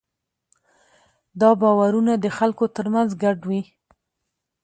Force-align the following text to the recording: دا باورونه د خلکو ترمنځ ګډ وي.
دا 1.41 1.49
باورونه 1.61 2.13
د 2.17 2.25
خلکو 2.37 2.65
ترمنځ 2.75 3.09
ګډ 3.23 3.37
وي. 3.49 3.61